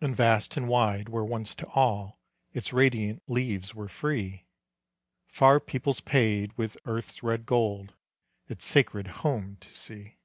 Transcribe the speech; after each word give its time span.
And 0.00 0.16
vast 0.16 0.56
and 0.56 0.66
wide 0.66 1.08
where 1.08 1.22
once 1.22 1.54
to 1.54 1.68
all 1.68 2.18
Its 2.52 2.72
radiant 2.72 3.22
leaves 3.28 3.76
were 3.76 3.86
free, 3.86 4.48
Far 5.28 5.60
peoples 5.60 6.00
paid, 6.00 6.52
with 6.58 6.76
earth's 6.84 7.22
red 7.22 7.46
gold, 7.46 7.94
Its 8.48 8.64
sacred 8.64 9.06
home 9.22 9.58
to 9.60 9.72
see. 9.72 10.18